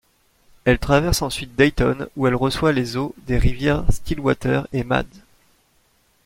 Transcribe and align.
Elle 0.65 0.79
traverse 0.79 1.21
ensuite 1.21 1.55
Dayton 1.55 2.07
où 2.17 2.25
elle 2.25 2.33
reçoit 2.33 2.71
les 2.71 2.97
eaux 2.97 3.13
des 3.27 3.37
rivières 3.37 3.83
Stillwater 3.91 4.63
et 4.73 4.83
Mad. 4.83 5.05